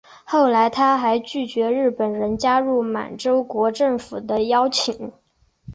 [0.23, 5.13] 后来他还曾拒绝日本人加入满洲国政府的邀请。